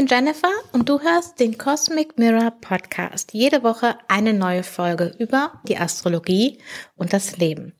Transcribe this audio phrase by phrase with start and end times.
[0.00, 3.34] Bin Jennifer und du hörst den Cosmic Mirror Podcast.
[3.34, 6.56] Jede Woche eine neue Folge über die Astrologie
[6.96, 7.74] und das Leben.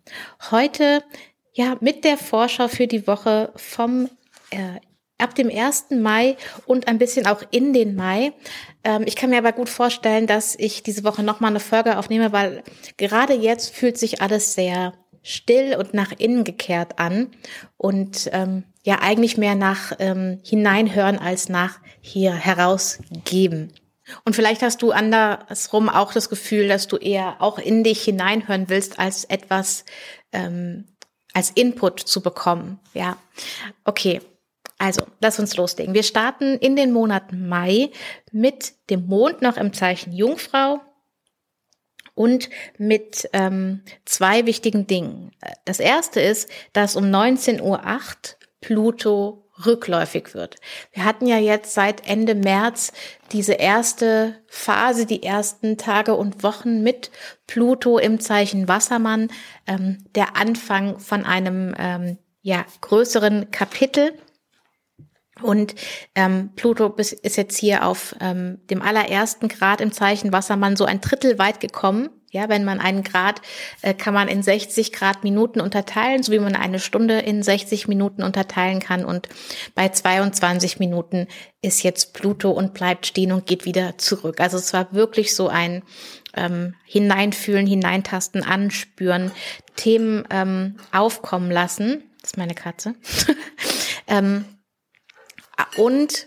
[0.50, 1.02] Heute
[1.54, 4.10] ja mit der Vorschau für die Woche vom
[4.50, 4.80] äh,
[5.16, 5.92] ab dem 1.
[5.92, 6.36] Mai
[6.66, 8.34] und ein bisschen auch in den Mai.
[8.84, 12.32] Ähm, ich kann mir aber gut vorstellen, dass ich diese Woche nochmal eine Folge aufnehme,
[12.32, 12.62] weil
[12.98, 17.30] gerade jetzt fühlt sich alles sehr still und nach innen gekehrt an
[17.76, 23.72] und ähm, ja eigentlich mehr nach ähm, hineinhören als nach hier herausgeben.
[24.24, 28.68] Und vielleicht hast du andersrum auch das Gefühl, dass du eher auch in dich hineinhören
[28.68, 29.84] willst, als etwas
[30.32, 30.86] ähm,
[31.32, 32.80] als Input zu bekommen.
[32.92, 33.16] Ja,
[33.84, 34.20] okay.
[34.78, 35.94] Also, lass uns loslegen.
[35.94, 37.90] Wir starten in den Monat Mai
[38.32, 40.80] mit dem Mond noch im Zeichen Jungfrau
[42.14, 45.32] und mit ähm, zwei wichtigen Dingen.
[45.64, 47.80] Das erste ist, dass um 19.08 Uhr
[48.60, 50.56] Pluto rückläufig wird.
[50.92, 52.92] Wir hatten ja jetzt seit Ende März
[53.32, 57.10] diese erste Phase, die ersten Tage und Wochen mit
[57.46, 59.28] Pluto im Zeichen Wassermann,
[59.66, 64.12] ähm, der Anfang von einem ähm, ja, größeren Kapitel
[65.42, 65.74] und
[66.14, 71.00] ähm, Pluto ist jetzt hier auf ähm, dem allerersten Grad im Zeichen Wassermann so ein
[71.00, 72.10] Drittel weit gekommen.
[72.32, 73.42] Ja, wenn man einen Grad
[73.82, 77.88] äh, kann man in 60 Grad Minuten unterteilen, so wie man eine Stunde in 60
[77.88, 79.04] Minuten unterteilen kann.
[79.04, 79.28] Und
[79.74, 81.26] bei 22 Minuten
[81.60, 84.40] ist jetzt Pluto und bleibt stehen und geht wieder zurück.
[84.40, 85.82] Also es war wirklich so ein
[86.36, 89.32] ähm, Hineinfühlen, Hineintasten, Anspüren,
[89.74, 92.04] Themen ähm, aufkommen lassen.
[92.20, 92.94] Das ist meine Katze.
[94.06, 94.44] ähm,
[95.76, 96.26] und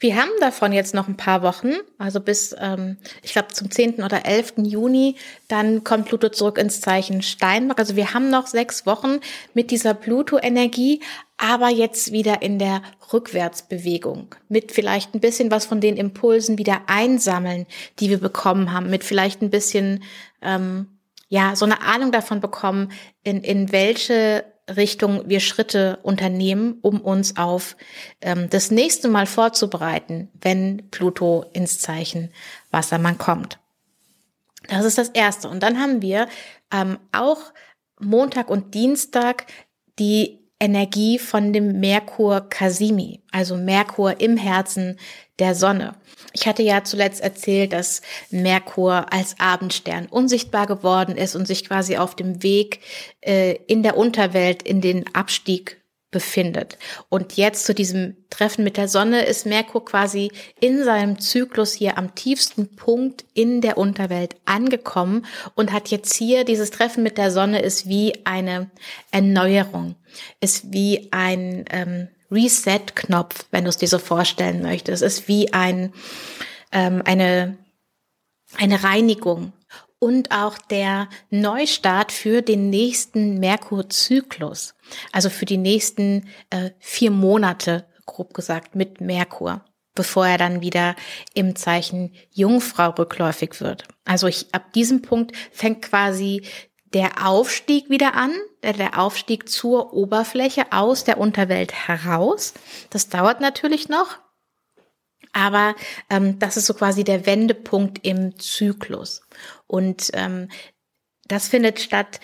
[0.00, 4.02] wir haben davon jetzt noch ein paar Wochen, also bis, ähm, ich glaube, zum 10.
[4.02, 4.54] oder 11.
[4.58, 5.16] Juni,
[5.48, 7.78] dann kommt Pluto zurück ins Zeichen Steinbock.
[7.78, 9.20] Also wir haben noch sechs Wochen
[9.54, 11.00] mit dieser Pluto-Energie,
[11.38, 16.82] aber jetzt wieder in der Rückwärtsbewegung, mit vielleicht ein bisschen was von den Impulsen wieder
[16.86, 17.66] einsammeln,
[17.98, 20.04] die wir bekommen haben, mit vielleicht ein bisschen,
[20.42, 20.98] ähm,
[21.28, 22.92] ja, so eine Ahnung davon bekommen,
[23.24, 27.76] in, in welche Richtung wir Schritte unternehmen, um uns auf
[28.20, 32.30] ähm, das nächste Mal vorzubereiten, wenn Pluto ins Zeichen
[32.70, 33.58] Wassermann kommt.
[34.68, 35.48] Das ist das Erste.
[35.48, 36.28] Und dann haben wir
[36.72, 37.52] ähm, auch
[37.98, 39.46] Montag und Dienstag
[39.98, 44.96] die Energie von dem Merkur Kasimi, also Merkur im Herzen
[45.40, 45.96] der Sonne.
[46.34, 48.00] Ich hatte ja zuletzt erzählt, dass
[48.30, 52.78] Merkur als Abendstern unsichtbar geworden ist und sich quasi auf dem Weg
[53.22, 56.78] äh, in der Unterwelt in den Abstieg befindet.
[57.08, 60.30] Und jetzt zu diesem Treffen mit der Sonne ist Merkur quasi
[60.60, 66.44] in seinem Zyklus hier am tiefsten Punkt in der Unterwelt angekommen und hat jetzt hier
[66.44, 68.70] dieses Treffen mit der Sonne ist wie eine
[69.10, 69.96] Erneuerung,
[70.40, 75.02] ist wie ein ähm, Reset-Knopf, wenn du es dir so vorstellen möchtest.
[75.02, 75.92] Es ist wie ein,
[76.72, 77.58] ähm, eine,
[78.58, 79.52] eine Reinigung
[80.02, 84.74] und auch der Neustart für den nächsten Merkur-Zyklus,
[85.12, 90.96] also für die nächsten äh, vier Monate, grob gesagt, mit Merkur, bevor er dann wieder
[91.34, 93.84] im Zeichen Jungfrau rückläufig wird.
[94.04, 96.42] Also ich, ab diesem Punkt fängt quasi
[96.94, 98.32] der Aufstieg wieder an,
[98.62, 102.54] der Aufstieg zur Oberfläche aus der Unterwelt heraus.
[102.90, 104.18] Das dauert natürlich noch,
[105.32, 105.74] aber
[106.10, 109.22] ähm, das ist so quasi der Wendepunkt im Zyklus.
[109.66, 110.48] Und ähm,
[111.26, 112.20] das findet statt,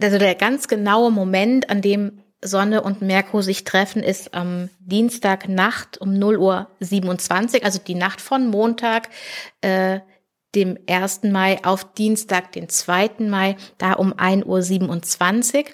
[0.00, 5.98] also der ganz genaue Moment, an dem Sonne und Merkur sich treffen, ist am Dienstagnacht
[5.98, 9.08] um 0 Uhr 27, also die Nacht von Montag,
[9.60, 10.00] äh,
[10.56, 11.22] dem 1.
[11.24, 13.10] Mai auf Dienstag, den 2.
[13.20, 15.64] Mai, da um 1.27 Uhr.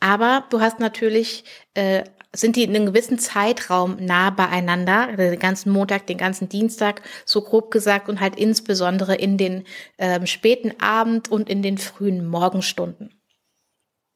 [0.00, 2.04] Aber du hast natürlich äh,
[2.34, 7.42] sind die in einem gewissen Zeitraum nah beieinander, den ganzen Montag, den ganzen Dienstag, so
[7.42, 9.64] grob gesagt, und halt insbesondere in den
[9.98, 13.14] ähm, späten Abend und in den frühen Morgenstunden.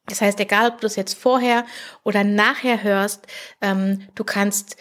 [0.05, 1.65] Das heißt, egal ob du es jetzt vorher
[2.03, 3.27] oder nachher hörst,
[3.61, 4.75] ähm, du kannst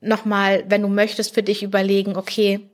[0.00, 2.70] nochmal, wenn du möchtest, für dich überlegen, okay,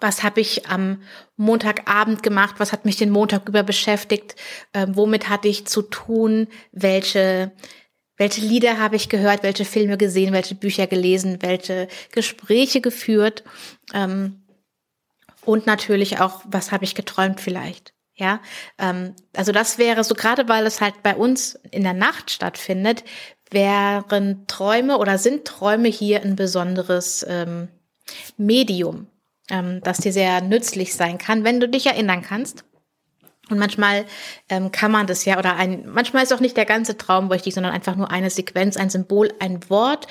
[0.00, 1.02] was habe ich am
[1.36, 4.36] Montagabend gemacht, was hat mich den Montag über beschäftigt,
[4.74, 7.52] ähm, womit hatte ich zu tun, welche
[8.18, 13.44] welche Lieder habe ich gehört, welche Filme gesehen, welche Bücher gelesen, welche Gespräche geführt?
[13.94, 14.42] Ähm,
[15.44, 17.94] und natürlich auch, was habe ich geträumt vielleicht.
[18.14, 18.40] Ja,
[18.78, 23.04] ähm, also das wäre so gerade, weil es halt bei uns in der Nacht stattfindet,
[23.50, 27.68] wären Träume oder sind Träume hier ein besonderes ähm,
[28.36, 29.06] Medium,
[29.50, 32.64] ähm, das dir sehr nützlich sein kann, wenn du dich erinnern kannst.
[33.50, 34.04] Und manchmal
[34.48, 37.54] ähm, kann man das ja, oder ein, manchmal ist auch nicht der ganze Traum richtig,
[37.54, 40.06] sondern einfach nur eine Sequenz, ein Symbol, ein Wort.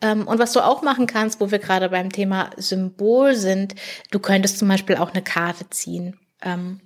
[0.00, 3.74] Ähm, und was du auch machen kannst, wo wir gerade beim Thema Symbol sind,
[4.10, 6.18] du könntest zum Beispiel auch eine Karte ziehen.
[6.42, 6.80] Ähm,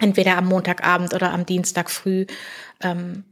[0.00, 2.26] entweder am Montagabend oder am Dienstag früh.
[2.80, 3.24] Ähm,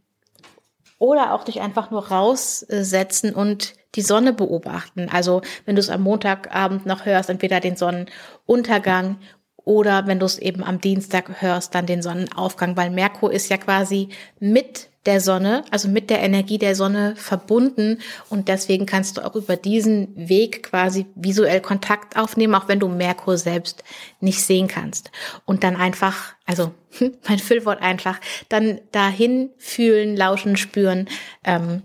[0.99, 5.09] oder auch dich einfach nur raussetzen und die Sonne beobachten.
[5.11, 9.19] Also wenn du es am Montagabend noch hörst, entweder den Sonnenuntergang
[9.57, 13.57] oder wenn du es eben am Dienstag hörst, dann den Sonnenaufgang, weil Merkur ist ja
[13.57, 14.09] quasi
[14.39, 19.35] mit der Sonne, also mit der Energie der Sonne verbunden und deswegen kannst du auch
[19.35, 23.83] über diesen Weg quasi visuell Kontakt aufnehmen, auch wenn du Merkur selbst
[24.21, 25.11] nicht sehen kannst.
[25.47, 26.75] Und dann einfach, also
[27.29, 28.21] mein Füllwort einfach,
[28.51, 31.09] dann dahin fühlen, lauschen, spüren,
[31.45, 31.83] ähm,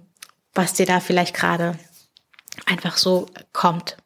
[0.54, 1.78] was dir da vielleicht gerade
[2.66, 3.98] einfach so kommt.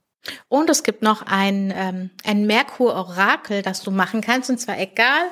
[0.47, 4.49] Und es gibt noch ein, ähm, ein Merkur-Orakel, das du machen kannst.
[4.49, 5.31] Und zwar egal,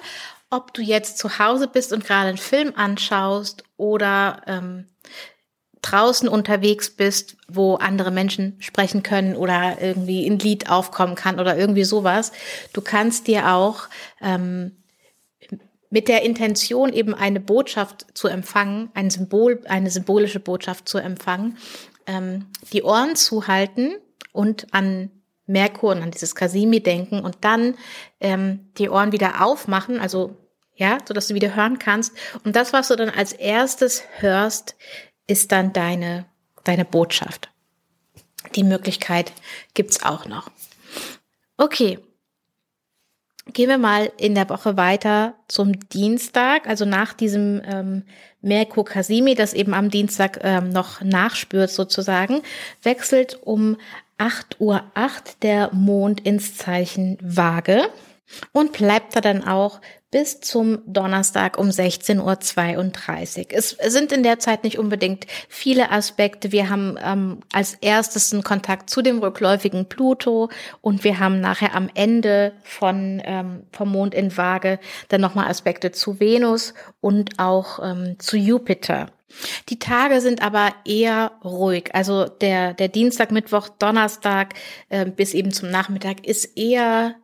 [0.50, 4.86] ob du jetzt zu Hause bist und gerade einen Film anschaust oder ähm,
[5.82, 11.58] draußen unterwegs bist, wo andere Menschen sprechen können oder irgendwie ein Lied aufkommen kann oder
[11.58, 12.32] irgendwie sowas.
[12.74, 13.88] Du kannst dir auch
[14.22, 14.78] ähm,
[15.90, 21.58] mit der Intention eben eine Botschaft zu empfangen, ein Symbol, eine symbolische Botschaft zu empfangen,
[22.08, 23.98] ähm, die Ohren zuhalten
[24.32, 25.12] und an
[25.46, 27.76] Merkur und an dieses Kasimi denken und dann
[28.20, 30.36] ähm, die Ohren wieder aufmachen, also
[30.76, 32.14] ja, so dass du wieder hören kannst.
[32.44, 34.76] Und das, was du dann als erstes hörst,
[35.26, 36.26] ist dann deine
[36.68, 37.50] deine Botschaft.
[38.56, 39.32] Die Möglichkeit
[39.74, 40.52] gibt's auch noch.
[41.58, 42.00] Okay,
[43.54, 48.04] Gehen wir mal in der Woche weiter zum Dienstag, also nach diesem ähm,
[48.42, 52.42] Merkur Kasimi, das eben am Dienstag ähm, noch nachspürt sozusagen,
[52.84, 53.78] wechselt um
[54.18, 54.84] 8.08 Uhr
[55.42, 57.90] der Mond ins Zeichen Waage
[58.52, 59.80] und bleibt da dann auch
[60.10, 63.46] bis zum Donnerstag um 16.32 Uhr.
[63.50, 66.52] Es sind in der Zeit nicht unbedingt viele Aspekte.
[66.52, 70.50] Wir haben ähm, als erstes einen Kontakt zu dem rückläufigen Pluto
[70.82, 75.92] und wir haben nachher am Ende von ähm, vom Mond in Waage dann nochmal Aspekte
[75.92, 79.08] zu Venus und auch ähm, zu Jupiter.
[79.68, 81.94] Die Tage sind aber eher ruhig.
[81.94, 84.54] Also der, der Dienstag, Mittwoch, Donnerstag
[84.88, 87.16] äh, bis eben zum Nachmittag ist eher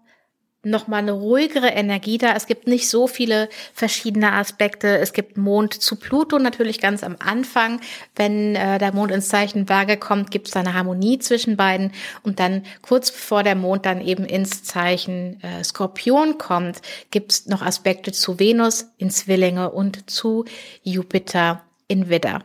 [0.64, 2.34] nochmal eine ruhigere Energie da.
[2.34, 4.98] Es gibt nicht so viele verschiedene Aspekte.
[4.98, 7.82] Es gibt Mond zu Pluto natürlich ganz am Anfang.
[8.16, 11.92] Wenn äh, der Mond ins Zeichen Waage kommt, gibt es eine Harmonie zwischen beiden.
[12.24, 16.82] Und dann kurz bevor der Mond dann eben ins Zeichen äh, Skorpion kommt,
[17.12, 20.46] gibt es noch Aspekte zu Venus in Zwillinge und zu
[20.82, 22.44] Jupiter in Widder.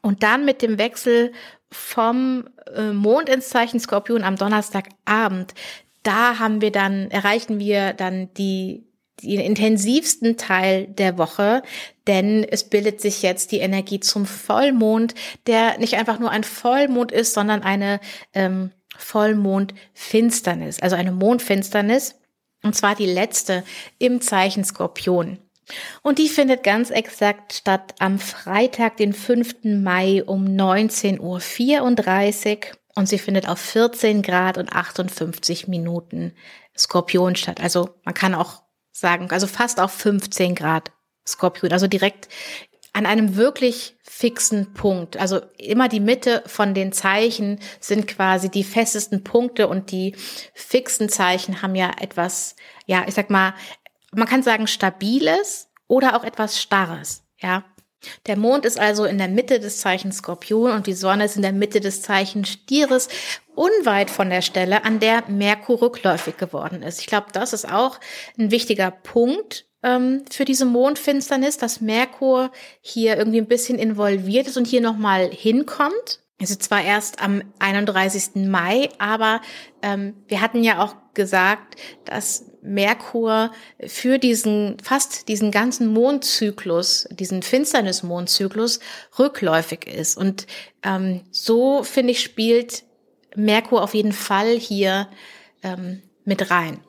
[0.00, 1.32] Und dann mit dem Wechsel
[1.72, 5.54] vom äh, Mond ins Zeichen Skorpion am Donnerstagabend
[6.04, 8.86] da haben wir dann, erreichen wir dann die,
[9.22, 11.62] den intensivsten Teil der Woche,
[12.06, 15.14] denn es bildet sich jetzt die Energie zum Vollmond,
[15.46, 18.00] der nicht einfach nur ein Vollmond ist, sondern eine
[18.32, 22.16] ähm, Vollmondfinsternis, also eine Mondfinsternis,
[22.62, 23.64] und zwar die letzte
[23.98, 25.38] im Zeichen Skorpion.
[26.02, 29.64] Und die findet ganz exakt statt am Freitag, den 5.
[29.64, 31.40] Mai um 19.34 Uhr
[32.94, 36.34] und sie findet auf 14 Grad und 58 Minuten
[36.76, 37.60] Skorpion statt.
[37.60, 40.92] Also man kann auch sagen, also fast auf 15 Grad
[41.26, 42.28] Skorpion, also direkt
[42.92, 45.16] an einem wirklich fixen Punkt.
[45.16, 50.14] Also immer die Mitte von den Zeichen sind quasi die festesten Punkte und die
[50.54, 52.54] fixen Zeichen haben ja etwas,
[52.86, 53.54] ja, ich sag mal,
[54.12, 57.64] man kann sagen stabiles oder auch etwas starres, ja.
[58.26, 61.42] Der Mond ist also in der Mitte des Zeichens Skorpion und die Sonne ist in
[61.42, 63.08] der Mitte des Zeichens Stieres,
[63.54, 67.00] unweit von der Stelle, an der Merkur rückläufig geworden ist.
[67.00, 68.00] Ich glaube, das ist auch
[68.38, 74.56] ein wichtiger Punkt ähm, für diese Mondfinsternis, dass Merkur hier irgendwie ein bisschen involviert ist
[74.56, 76.20] und hier nochmal hinkommt.
[76.40, 78.46] Also zwar erst am 31.
[78.46, 79.40] Mai, aber
[79.82, 83.52] ähm, wir hatten ja auch gesagt, dass Merkur
[83.86, 88.80] für diesen, fast diesen ganzen Mondzyklus, diesen Finsternis-Mondzyklus
[89.18, 90.16] rückläufig ist.
[90.16, 90.46] Und
[90.82, 92.84] ähm, so, finde ich, spielt
[93.36, 95.08] Merkur auf jeden Fall hier
[95.62, 96.80] ähm, mit rein.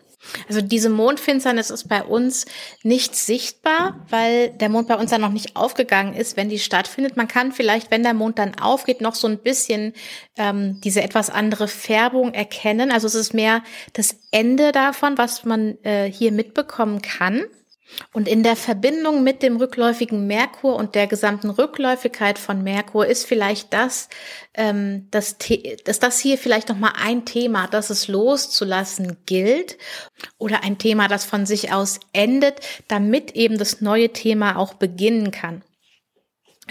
[0.48, 2.46] Also diese Mondfinsternis ist bei uns
[2.84, 7.18] nicht sichtbar, weil der Mond bei uns dann noch nicht aufgegangen ist, wenn die stattfindet.
[7.18, 9.94] Man kann vielleicht, wenn der Mond dann aufgeht, noch so ein bisschen
[10.38, 12.92] ähm, diese etwas andere Färbung erkennen.
[12.92, 13.64] Also es ist mehr
[13.94, 17.46] das Ende davon, was man äh, hier mitbekommen kann.
[18.14, 23.26] Und in der Verbindung mit dem rückläufigen Merkur und der gesamten Rückläufigkeit von Merkur ist
[23.26, 24.10] vielleicht das,
[24.56, 25.38] ähm, das,
[25.84, 29.78] dass das hier vielleicht noch mal ein Thema, das es loszulassen gilt
[30.38, 35.32] oder ein Thema, das von sich aus endet, damit eben das neue Thema auch beginnen
[35.32, 35.64] kann.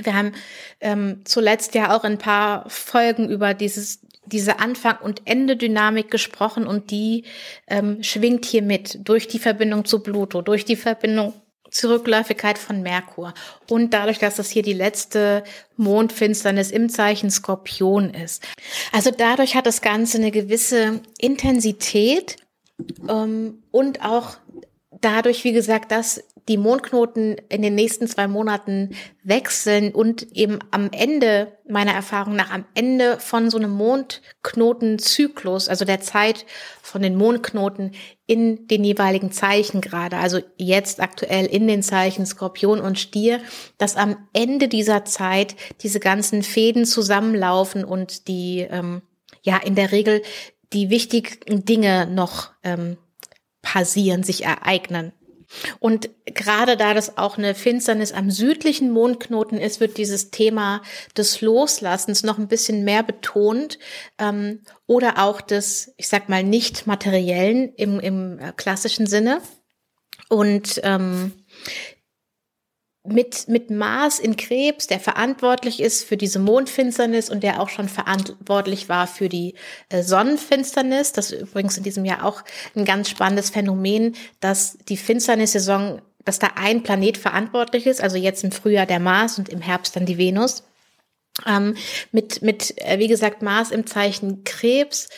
[0.02, 0.32] Wir haben
[0.80, 6.90] ähm, zuletzt ja auch ein paar Folgen über dieses diese Anfang- und Ende-Dynamik gesprochen und
[6.90, 7.24] die
[7.66, 11.34] ähm, schwingt hier mit durch die Verbindung zu Pluto, durch die Verbindung
[11.70, 13.34] zur Rückläufigkeit von Merkur
[13.68, 15.42] und dadurch, dass das hier die letzte
[15.76, 18.44] Mondfinsternis im Zeichen Skorpion ist.
[18.92, 22.36] Also dadurch hat das Ganze eine gewisse Intensität
[23.08, 24.36] ähm, und auch
[25.00, 28.90] dadurch, wie gesagt, dass die Mondknoten in den nächsten zwei Monaten
[29.22, 35.86] wechseln und eben am Ende, meiner Erfahrung nach, am Ende von so einem Mondknotenzyklus, also
[35.86, 36.44] der Zeit
[36.82, 37.92] von den Mondknoten
[38.26, 43.40] in den jeweiligen Zeichen gerade, also jetzt aktuell in den Zeichen Skorpion und Stier,
[43.78, 49.00] dass am Ende dieser Zeit diese ganzen Fäden zusammenlaufen und die, ähm,
[49.42, 50.22] ja, in der Regel
[50.74, 52.98] die wichtigen Dinge noch ähm,
[53.62, 55.12] passieren, sich ereignen.
[55.78, 60.82] Und gerade da das auch eine Finsternis am südlichen Mondknoten ist, wird dieses Thema
[61.16, 63.78] des Loslassens noch ein bisschen mehr betont
[64.18, 69.40] ähm, oder auch des, ich sag mal, nicht materiellen im, im äh, klassischen Sinne.
[70.28, 71.32] Und ähm,
[73.06, 77.88] mit, mit Mars in Krebs, der verantwortlich ist für diese Mondfinsternis und der auch schon
[77.88, 79.54] verantwortlich war für die
[79.90, 81.12] äh, Sonnenfinsternis.
[81.12, 82.42] Das ist übrigens in diesem Jahr auch
[82.74, 88.42] ein ganz spannendes Phänomen, dass die Finsternissaison, dass da ein Planet verantwortlich ist, also jetzt
[88.42, 90.64] im Frühjahr der Mars und im Herbst dann die Venus.
[91.46, 91.76] Ähm,
[92.10, 95.10] mit, mit, äh, wie gesagt, Mars im Zeichen Krebs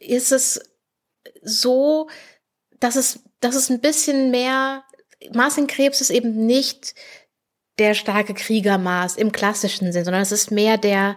[0.00, 0.60] ist es
[1.42, 2.08] so,
[2.80, 4.82] dass es, dass es ein bisschen mehr
[5.34, 6.94] Marcin Krebs ist eben nicht
[7.78, 11.16] der starke Krieger Mars im klassischen Sinn, sondern es ist mehr der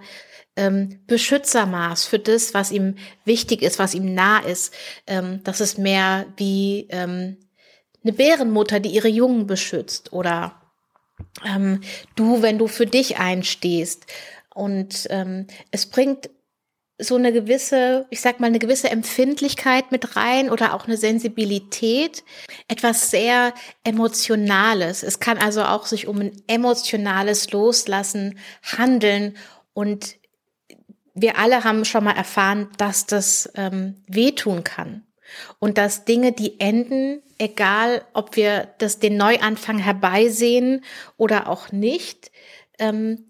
[0.56, 4.74] ähm, Beschützer Mars für das, was ihm wichtig ist, was ihm nah ist.
[5.08, 7.38] Ähm, das ist mehr wie ähm,
[8.04, 10.62] eine Bärenmutter, die ihre Jungen beschützt oder
[11.46, 11.82] ähm,
[12.16, 14.06] du, wenn du für dich einstehst.
[14.54, 16.30] Und ähm, es bringt
[17.00, 22.24] so eine gewisse, ich sag mal, eine gewisse Empfindlichkeit mit rein oder auch eine Sensibilität,
[22.68, 23.54] etwas sehr
[23.84, 25.04] Emotionales.
[25.04, 29.38] Es kann also auch sich um ein emotionales Loslassen handeln
[29.74, 30.18] und
[31.14, 35.04] wir alle haben schon mal erfahren, dass das ähm, wehtun kann
[35.60, 40.84] und dass Dinge, die enden, egal ob wir das den Neuanfang herbeisehen
[41.18, 42.32] oder auch nicht,
[42.78, 43.29] ähm,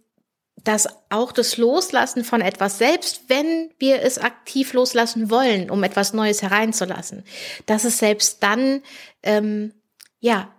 [0.69, 6.13] dass auch das Loslassen von etwas, selbst wenn wir es aktiv loslassen wollen, um etwas
[6.13, 7.23] Neues hereinzulassen,
[7.65, 8.83] dass es selbst dann
[9.23, 9.73] ähm,
[10.19, 10.53] ja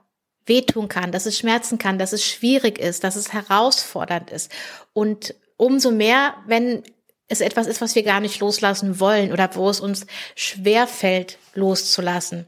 [0.46, 4.50] wehtun kann, dass es schmerzen kann, dass es schwierig ist, dass es herausfordernd ist.
[4.94, 6.82] Und umso mehr, wenn
[7.28, 11.38] es etwas ist, was wir gar nicht loslassen wollen oder wo es uns schwer fällt,
[11.54, 12.46] loszulassen.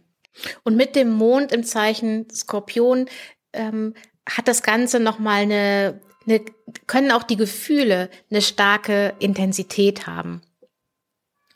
[0.64, 3.08] Und mit dem Mond im Zeichen Skorpion
[3.52, 3.94] ähm,
[4.28, 6.40] hat das Ganze nochmal eine eine,
[6.86, 10.42] können auch die Gefühle eine starke Intensität haben.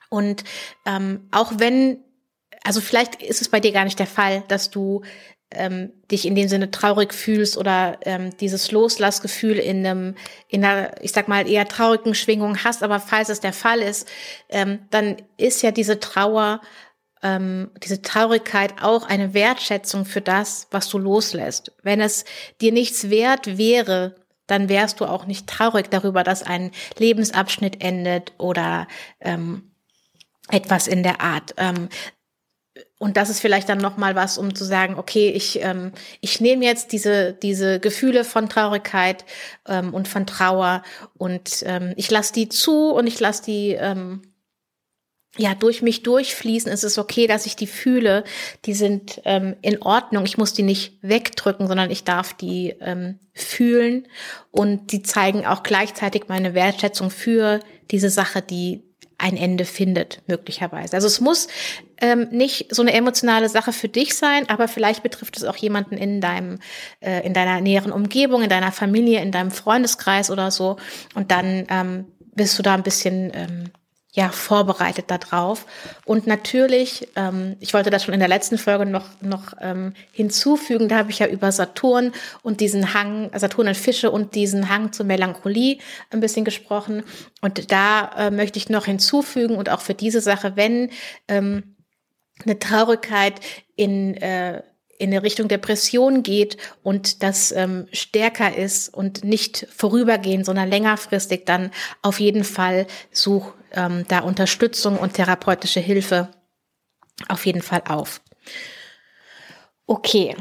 [0.08, 0.44] Und
[0.84, 1.98] ähm, auch wenn,
[2.62, 5.02] also vielleicht ist es bei dir gar nicht der Fall, dass du
[5.50, 10.14] ähm, dich in dem Sinne traurig fühlst oder ähm, dieses Loslassgefühl in einem,
[10.48, 14.08] in einer, ich sag mal, eher traurigen Schwingung hast, aber falls es der Fall ist,
[14.48, 16.60] ähm, dann ist ja diese Trauer,
[17.22, 21.72] ähm, diese Traurigkeit auch eine Wertschätzung für das, was du loslässt.
[21.82, 22.24] Wenn es
[22.60, 28.32] dir nichts wert wäre, dann wärst du auch nicht traurig darüber, dass ein Lebensabschnitt endet
[28.38, 28.86] oder
[29.20, 29.70] ähm,
[30.50, 31.54] etwas in der Art.
[31.56, 31.88] Ähm,
[32.98, 36.40] und das ist vielleicht dann noch mal was, um zu sagen, okay, ich ähm, ich
[36.40, 39.24] nehme jetzt diese diese Gefühle von Traurigkeit
[39.66, 40.82] ähm, und von Trauer
[41.16, 44.22] und ähm, ich lasse die zu und ich lasse die ähm,
[45.36, 48.24] ja, durch mich durchfließen, ist es okay, dass ich die fühle.
[48.64, 50.24] Die sind ähm, in Ordnung.
[50.24, 54.08] Ich muss die nicht wegdrücken, sondern ich darf die ähm, fühlen.
[54.50, 58.82] Und die zeigen auch gleichzeitig meine Wertschätzung für diese Sache, die
[59.18, 60.94] ein Ende findet, möglicherweise.
[60.94, 61.48] Also es muss
[62.00, 65.96] ähm, nicht so eine emotionale Sache für dich sein, aber vielleicht betrifft es auch jemanden
[65.96, 66.58] in deinem,
[67.00, 70.76] äh, in deiner näheren Umgebung, in deiner Familie, in deinem Freundeskreis oder so.
[71.14, 73.70] Und dann ähm, bist du da ein bisschen ähm,
[74.16, 75.66] ja vorbereitet darauf.
[76.06, 80.88] Und natürlich, ähm, ich wollte das schon in der letzten Folge noch noch ähm, hinzufügen.
[80.88, 84.92] Da habe ich ja über Saturn und diesen Hang, Saturn und Fische und diesen Hang
[84.92, 85.78] zur Melancholie
[86.10, 87.04] ein bisschen gesprochen.
[87.42, 90.90] Und da äh, möchte ich noch hinzufügen und auch für diese Sache, wenn
[91.28, 91.76] ähm,
[92.42, 93.34] eine Traurigkeit
[93.76, 94.62] in äh,
[94.98, 101.44] in der Richtung Depression geht und das ähm, stärker ist und nicht vorübergehend, sondern längerfristig,
[101.44, 101.70] dann
[102.00, 106.28] auf jeden Fall such ähm, da Unterstützung und therapeutische Hilfe
[107.28, 108.20] auf jeden Fall auf.
[109.86, 110.36] Okay.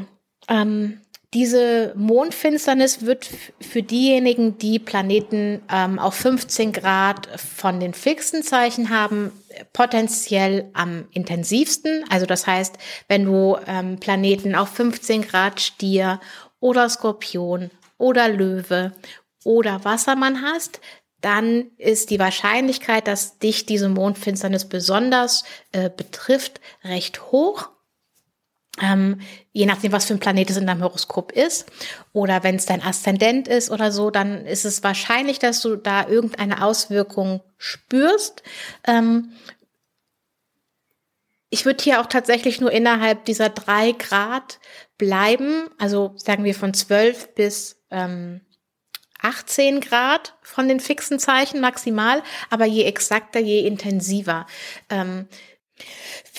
[0.48, 1.00] Ähm,
[1.34, 3.28] diese Mondfinsternis wird
[3.60, 9.32] für diejenigen, die Planeten ähm, auf 15 Grad von den fixen Zeichen haben,
[9.72, 12.04] potenziell am intensivsten.
[12.08, 12.78] Also das heißt,
[13.08, 16.20] wenn du ähm, Planeten auf 15 Grad Stier
[16.60, 18.92] oder Skorpion oder Löwe
[19.44, 20.80] oder Wassermann hast,
[21.26, 25.42] dann ist die Wahrscheinlichkeit, dass dich diese Mondfinsternis besonders
[25.72, 27.70] äh, betrifft, recht hoch.
[28.80, 31.66] Ähm, je nachdem, was für ein Planet es in deinem Horoskop ist.
[32.12, 36.06] Oder wenn es dein Aszendent ist oder so, dann ist es wahrscheinlich, dass du da
[36.06, 38.44] irgendeine Auswirkung spürst.
[38.86, 39.32] Ähm,
[41.50, 44.60] ich würde hier auch tatsächlich nur innerhalb dieser drei Grad
[44.96, 45.70] bleiben.
[45.78, 48.42] Also sagen wir von zwölf bis ähm,
[49.26, 54.46] 18 Grad von den fixen Zeichen maximal, aber je exakter, je intensiver.
[54.88, 55.26] Ähm,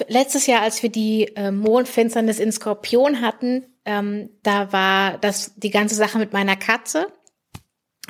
[0.08, 5.70] letztes Jahr, als wir die äh, Mondfinsternis in Skorpion hatten, ähm, da war das die
[5.70, 7.08] ganze Sache mit meiner Katze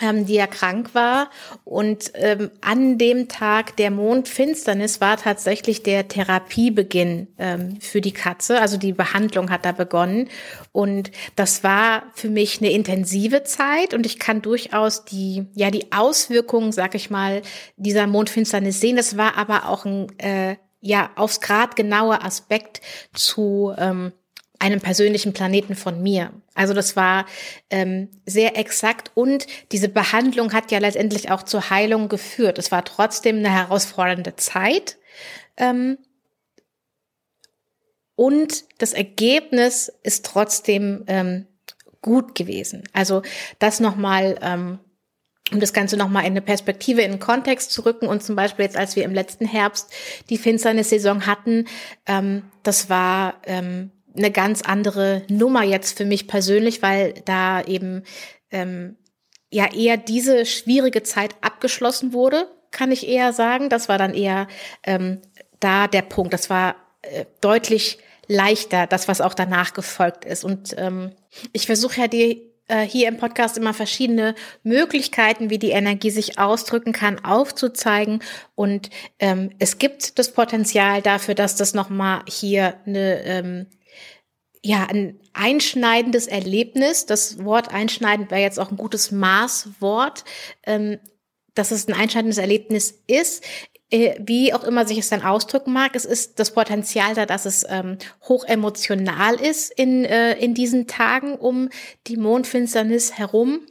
[0.01, 1.29] ähm, die ja krank war.
[1.63, 8.61] Und ähm, an dem Tag der Mondfinsternis war tatsächlich der Therapiebeginn ähm, für die Katze.
[8.61, 10.29] Also die Behandlung hat da begonnen.
[10.71, 13.93] Und das war für mich eine intensive Zeit.
[13.93, 17.41] Und ich kann durchaus die, ja, die Auswirkungen, sag ich mal,
[17.75, 18.97] dieser Mondfinsternis sehen.
[18.97, 22.81] Das war aber auch ein, äh, ja, aufs Grad genauer Aspekt
[23.13, 24.13] zu, ähm,
[24.59, 26.31] einem persönlichen Planeten von mir.
[26.53, 27.25] Also das war
[27.69, 32.57] ähm, sehr exakt und diese Behandlung hat ja letztendlich auch zur Heilung geführt.
[32.57, 34.97] Es war trotzdem eine herausfordernde Zeit.
[35.57, 35.97] Ähm,
[38.15, 41.45] und das Ergebnis ist trotzdem ähm,
[42.01, 42.83] gut gewesen.
[42.91, 43.21] Also
[43.59, 44.79] das nochmal, ähm,
[45.51, 48.65] um das Ganze nochmal in eine Perspektive, in den Kontext zu rücken und zum Beispiel
[48.65, 49.93] jetzt, als wir im letzten Herbst
[50.31, 51.67] die Finsternis-Saison hatten,
[52.07, 58.03] ähm, das war ähm, eine ganz andere Nummer jetzt für mich persönlich, weil da eben
[58.51, 58.97] ähm,
[59.51, 63.69] ja eher diese schwierige Zeit abgeschlossen wurde, kann ich eher sagen.
[63.69, 64.47] Das war dann eher
[64.83, 65.21] ähm,
[65.59, 66.33] da der Punkt.
[66.33, 70.43] Das war äh, deutlich leichter, das, was auch danach gefolgt ist.
[70.43, 71.11] Und ähm,
[71.53, 76.37] ich versuche ja die äh, hier im Podcast immer verschiedene Möglichkeiten, wie die Energie sich
[76.37, 78.21] ausdrücken kann, aufzuzeigen.
[78.55, 83.67] Und ähm, es gibt das Potenzial dafür, dass das nochmal hier eine ähm,
[84.67, 87.05] ja, ein einschneidendes Erlebnis.
[87.05, 90.25] Das Wort einschneidend wäre jetzt auch ein gutes Maßwort,
[90.63, 90.99] ähm,
[91.55, 93.45] dass es ein einschneidendes Erlebnis ist.
[93.89, 97.45] Äh, wie auch immer sich es dann ausdrücken mag, es ist das Potenzial da, dass
[97.45, 101.69] es ähm, hoch emotional ist in, äh, in diesen Tagen um
[102.07, 103.61] die Mondfinsternis herum.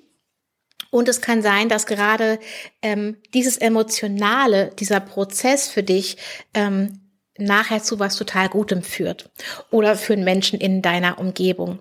[0.91, 2.39] Und es kann sein, dass gerade
[2.81, 6.17] ähm, dieses Emotionale, dieser Prozess für dich
[6.55, 7.06] ähm,
[7.39, 9.31] nachher zu was total Gutem führt
[9.71, 11.81] oder für einen Menschen in deiner Umgebung.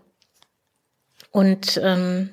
[1.31, 2.29] Und ähm,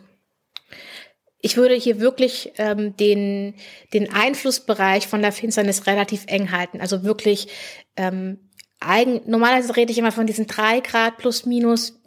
[1.41, 3.55] ich würde hier wirklich ähm, den,
[3.93, 6.81] den Einflussbereich von der Finsternis relativ eng halten.
[6.81, 7.49] Also wirklich,
[7.97, 8.39] ähm,
[8.79, 12.01] eigen, normalerweise rede ich immer von diesen drei Grad plus minus.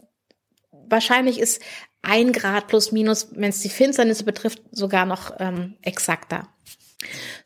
[0.71, 1.61] Wahrscheinlich ist
[2.01, 6.47] ein Grad plus minus, wenn es die Finsternis betrifft, sogar noch ähm, exakter.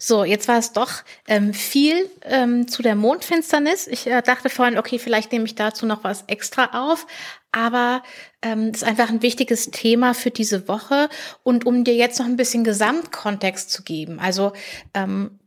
[0.02, 3.86] So, jetzt war es doch ähm, viel ähm, zu der Mondfinsternis.
[3.86, 7.06] Ich äh, dachte vorhin, okay, vielleicht nehme ich dazu noch was extra auf,
[7.52, 8.02] aber
[8.42, 11.10] ähm, ist einfach ein wichtiges Thema für diese Woche.
[11.44, 14.54] Und um dir jetzt noch ein bisschen Gesamtkontext zu geben, also
[14.94, 15.39] ähm,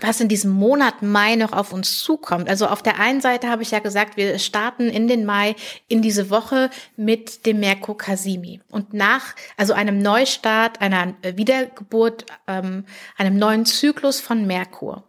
[0.00, 2.48] was in diesem Monat Mai noch auf uns zukommt.
[2.48, 5.56] Also auf der einen Seite habe ich ja gesagt, wir starten in den Mai
[5.88, 12.84] in diese Woche mit dem Merkur Kasimi und nach also einem Neustart, einer Wiedergeburt, ähm,
[13.16, 15.04] einem neuen Zyklus von Merkur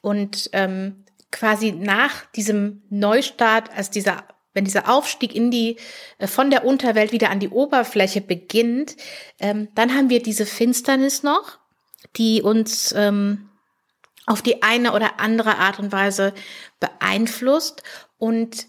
[0.00, 5.76] und ähm, quasi nach diesem Neustart, als dieser wenn dieser Aufstieg in die
[6.18, 8.96] äh, von der Unterwelt wieder an die Oberfläche beginnt,
[9.40, 11.58] ähm, dann haben wir diese Finsternis noch,
[12.16, 13.50] die uns ähm,
[14.26, 16.32] auf die eine oder andere Art und Weise
[16.80, 17.82] beeinflusst.
[18.18, 18.66] Und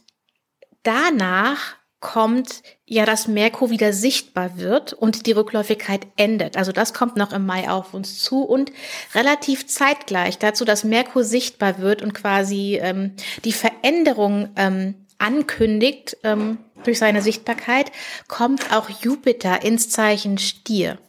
[0.84, 6.56] danach kommt ja, dass Merkur wieder sichtbar wird und die Rückläufigkeit endet.
[6.56, 8.72] Also das kommt noch im Mai auf uns zu und
[9.15, 16.60] relativ zeitgleich dazu, dass Merkur sichtbar wird und quasi ähm, die Veränderung ähm, ankündigt ähm,
[16.84, 17.91] durch seine Sichtbarkeit,
[18.28, 21.00] kommt auch Jupiter ins Zeichen Stier.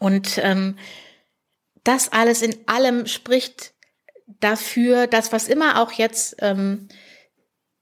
[0.00, 0.76] Und ähm,
[1.84, 3.72] das alles in allem spricht
[4.40, 6.88] dafür, dass was immer auch jetzt ähm,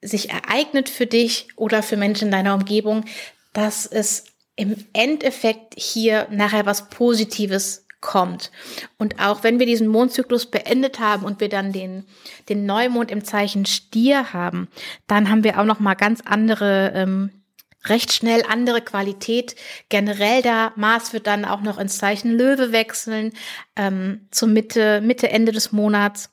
[0.02, 3.04] sich ereignet für dich oder für Menschen in deiner Umgebung,
[3.52, 4.24] dass es
[4.56, 8.50] im Endeffekt hier nachher was Positives kommt.
[8.98, 12.04] Und auch wenn wir diesen Mondzyklus beendet haben und wir dann den,
[12.48, 14.68] den Neumond im Zeichen Stier haben,
[15.06, 17.39] dann haben wir auch noch mal ganz andere, ähm,
[17.84, 19.56] recht schnell andere Qualität.
[19.88, 23.32] Generell da Mars wird dann auch noch ins Zeichen Löwe wechseln,
[23.76, 26.30] ähm, zur Mitte, Mitte, Ende des Monats.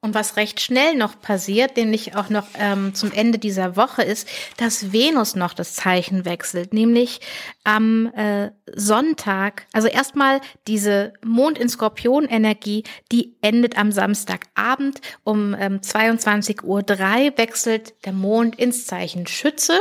[0.00, 4.28] Und was recht schnell noch passiert, nämlich auch noch ähm, zum Ende dieser Woche, ist,
[4.58, 7.20] dass Venus noch das Zeichen wechselt, nämlich
[7.64, 9.66] am äh, Sonntag.
[9.72, 17.94] Also erstmal diese Mond in Skorpion-Energie, die endet am Samstagabend um ähm, 22.03 Uhr wechselt
[18.04, 19.80] der Mond ins Zeichen Schütze.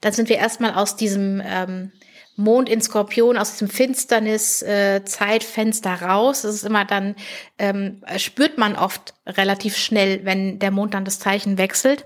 [0.00, 1.92] Dann sind wir erstmal aus diesem ähm,
[2.38, 6.42] Mond in Skorpion aus diesem Finsternis-Zeitfenster äh, raus.
[6.42, 7.16] Das ist immer dann,
[7.58, 12.04] ähm, spürt man oft relativ schnell, wenn der Mond dann das Zeichen wechselt.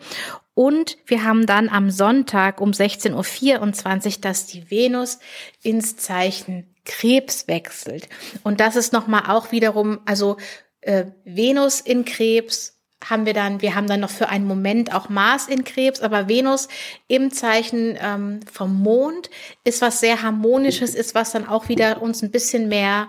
[0.54, 5.18] Und wir haben dann am Sonntag um 16.24 Uhr, dass die Venus
[5.62, 8.08] ins Zeichen Krebs wechselt.
[8.42, 10.36] Und das ist nochmal auch wiederum, also
[10.80, 15.08] äh, Venus in Krebs haben wir dann, wir haben dann noch für einen Moment auch
[15.08, 16.68] Mars in Krebs, aber Venus
[17.08, 19.30] im Zeichen ähm, vom Mond
[19.64, 23.08] ist was sehr harmonisches, ist was dann auch wieder uns ein bisschen mehr,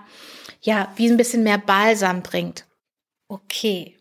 [0.60, 2.66] ja, wie ein bisschen mehr Balsam bringt.
[3.28, 3.96] Okay.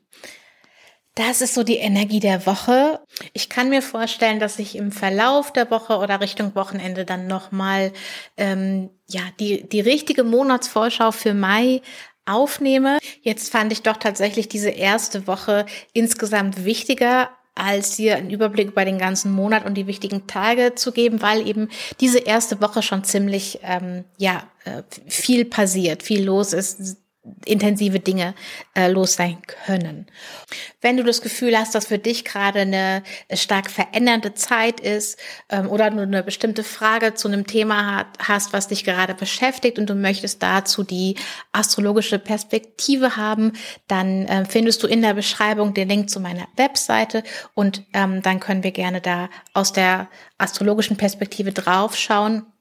[1.15, 2.99] Das ist so die Energie der Woche.
[3.33, 7.93] Ich kann mir vorstellen, dass ich im Verlauf der Woche oder Richtung Wochenende dann nochmal
[8.35, 11.83] ähm, ja die die richtige Monatsvorschau für Mai
[12.25, 12.99] aufnehme.
[13.21, 18.83] Jetzt fand ich doch tatsächlich diese erste Woche insgesamt wichtiger als dir einen Überblick über
[18.83, 23.03] den ganzen Monat und die wichtigen Tage zu geben, weil eben diese erste Woche schon
[23.03, 26.97] ziemlich ähm, ja äh, viel passiert, viel los ist,
[27.45, 28.33] intensive Dinge
[28.75, 30.07] äh, los sein können.
[30.81, 33.01] Wenn du das Gefühl hast, dass für dich gerade eine
[33.33, 35.17] stark verändernde Zeit ist
[35.49, 39.79] ähm, oder du eine bestimmte Frage zu einem Thema hat, hast, was dich gerade beschäftigt
[39.79, 41.15] und du möchtest dazu die
[41.53, 43.53] astrologische Perspektive haben,
[43.87, 48.41] dann äh, findest du in der Beschreibung den Link zu meiner Webseite und ähm, dann
[48.41, 52.52] können wir gerne da aus der astrologischen Perspektive draufschauen äh,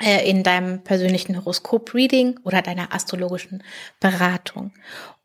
[0.00, 3.62] in deinem persönlichen Horoskop-Reading oder deiner astrologischen
[4.00, 4.72] Beratung.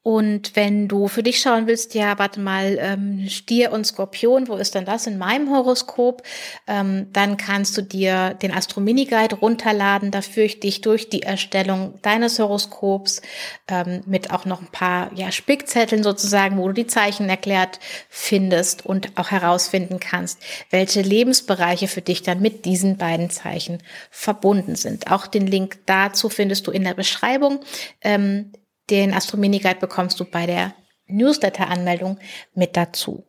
[0.08, 4.56] Und wenn du für dich schauen willst, ja, warte mal, ähm, Stier und Skorpion, wo
[4.56, 6.24] ist denn das in meinem Horoskop?
[6.65, 10.12] Ähm, dann kannst du dir den Astro-Mini-Guide runterladen.
[10.12, 13.22] Da führe ich dich durch die Erstellung deines Horoskops
[13.67, 18.86] ähm, mit auch noch ein paar ja, Spickzetteln sozusagen, wo du die Zeichen erklärt findest
[18.86, 20.39] und auch herausfinden kannst,
[20.70, 25.12] welche Lebensbereiche für dich dann mit diesen beiden Zeichen verbunden sind.
[25.12, 27.60] Auch den Link dazu findest du in der Beschreibung.
[28.00, 28.54] Ähm,
[28.89, 30.73] den Astromini Guide bekommst du bei der
[31.08, 32.19] Newsletter-Anmeldung
[32.54, 33.23] mit dazu.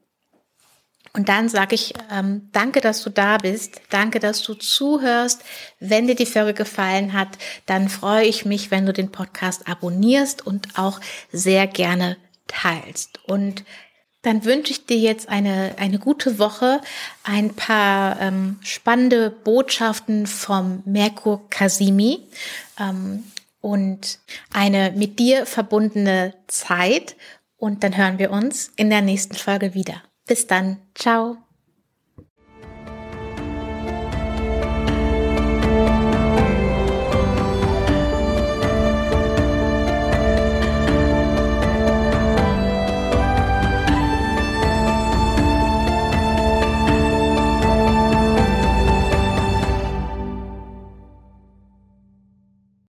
[1.15, 3.81] Und dann sage ich, ähm, danke, dass du da bist.
[3.91, 5.43] Danke, dass du zuhörst.
[5.81, 10.47] Wenn dir die Folge gefallen hat, dann freue ich mich, wenn du den Podcast abonnierst
[10.47, 11.01] und auch
[11.33, 13.21] sehr gerne teilst.
[13.27, 13.65] Und
[14.23, 16.81] dann wünsche ich dir jetzt eine, eine gute Woche,
[17.23, 22.29] ein paar ähm, spannende Botschaften vom Merkur Kasimi.
[22.79, 23.25] Ähm,
[23.61, 24.19] und
[24.53, 27.17] eine mit dir verbundene Zeit.
[27.57, 30.03] Und dann hören wir uns in der nächsten Folge wieder.
[30.27, 30.79] Bis dann.
[30.95, 31.39] Ciao.